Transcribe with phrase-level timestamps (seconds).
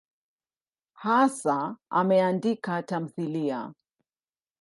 [1.01, 1.57] Hasa
[1.99, 3.61] ameandika tamthiliya.